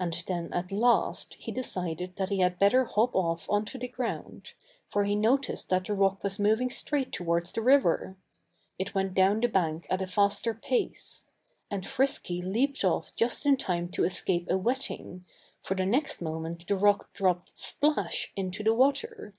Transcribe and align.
And 0.00 0.20
then, 0.26 0.52
at 0.52 0.72
last, 0.72 1.34
he 1.34 1.52
decided 1.52 2.16
that 2.16 2.28
he 2.28 2.40
had 2.40 2.58
better 2.58 2.86
hop 2.86 3.14
off 3.14 3.48
onto 3.48 3.78
the 3.78 3.86
ground, 3.86 4.52
for 4.88 5.04
he 5.04 5.14
noticed 5.14 5.68
that 5.68 5.84
the 5.84 5.94
rock 5.94 6.24
was 6.24 6.40
moving 6.40 6.68
straight 6.70 7.12
toward 7.12 7.46
the 7.46 7.62
river. 7.62 8.16
It 8.80 8.96
went 8.96 9.14
down 9.14 9.38
the 9.38 9.46
bank 9.46 9.86
at 9.88 10.02
a 10.02 10.08
faster 10.08 10.54
pace. 10.54 11.26
And 11.70 11.86
Frisky 11.86 12.42
leaped 12.42 12.82
off 12.82 13.14
just 13.14 13.46
in 13.46 13.56
time 13.56 13.88
to 13.90 14.02
escape 14.02 14.48
a 14.50 14.58
wetting, 14.58 15.24
for 15.62 15.76
the 15.76 15.86
next 15.86 16.20
moment 16.20 16.66
the 16.66 16.74
rock 16.76 17.12
dropped 17.12 17.56
splash! 17.56 18.32
into 18.34 18.64
the 18.64 18.74
water. 18.74 19.34